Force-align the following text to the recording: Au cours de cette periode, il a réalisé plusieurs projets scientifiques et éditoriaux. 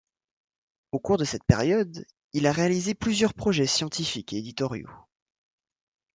Au 0.93 0.99
cours 0.99 1.17
de 1.19 1.25
cette 1.25 1.43
periode, 1.43 2.07
il 2.33 2.47
a 2.47 2.51
réalisé 2.51 2.95
plusieurs 2.95 3.35
projets 3.35 3.67
scientifiques 3.67 4.33
et 4.33 4.37
éditoriaux. 4.37 4.89